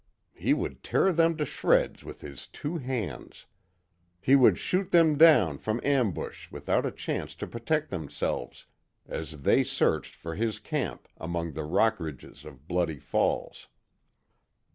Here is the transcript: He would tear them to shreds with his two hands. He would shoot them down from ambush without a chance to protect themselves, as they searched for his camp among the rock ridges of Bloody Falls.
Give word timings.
He 0.33 0.55
would 0.55 0.81
tear 0.81 1.13
them 1.13 1.37
to 1.37 1.45
shreds 1.45 2.03
with 2.03 2.21
his 2.21 2.47
two 2.47 2.79
hands. 2.79 3.45
He 4.19 4.35
would 4.35 4.57
shoot 4.57 4.89
them 4.89 5.15
down 5.15 5.59
from 5.59 5.79
ambush 5.83 6.49
without 6.51 6.87
a 6.87 6.91
chance 6.91 7.35
to 7.35 7.45
protect 7.45 7.91
themselves, 7.91 8.65
as 9.07 9.43
they 9.43 9.63
searched 9.63 10.15
for 10.15 10.33
his 10.33 10.57
camp 10.57 11.07
among 11.17 11.51
the 11.53 11.65
rock 11.65 11.99
ridges 11.99 12.45
of 12.45 12.67
Bloody 12.67 12.97
Falls. 12.97 13.67